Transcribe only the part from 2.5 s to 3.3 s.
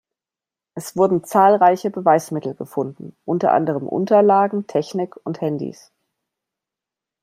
gefunden,